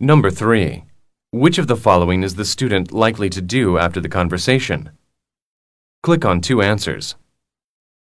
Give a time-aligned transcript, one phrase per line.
[0.00, 0.84] Number 3.
[1.32, 4.90] Which of the following is the student likely to do after the conversation?
[6.04, 7.16] Click on two answers.